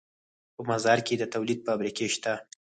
په 0.55 0.61
مزار 0.69 0.99
کې 1.07 1.15
د 1.17 1.23
تولید 1.33 1.59
فابریکې 1.67 2.07
شته 2.15 2.33